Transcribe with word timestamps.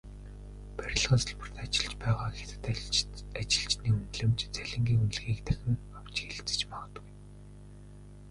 Барилгын 0.77 1.19
салбарт 1.23 1.55
ажиллаж 1.63 1.93
байгаа 2.03 2.27
хятад 2.39 2.63
ажилчны 3.43 3.87
үнэлэмж, 3.95 4.39
цалингийн 4.55 5.01
үнэлгээг 5.05 5.39
дахин 5.47 5.75
авч 5.97 6.15
хэлэлцэж 6.25 6.61
магадгүй. 6.71 7.05